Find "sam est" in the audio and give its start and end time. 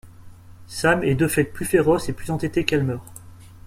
0.65-1.13